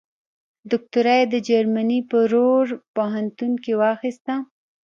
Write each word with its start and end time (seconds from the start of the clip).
دوکتورا 0.71 1.13
یې 1.19 1.25
د 1.33 1.35
جرمني 1.47 1.99
په 2.09 2.17
رور 2.33 2.65
پوهنتون 2.95 3.51
کې 3.63 3.73
واخیسته. 3.81 4.33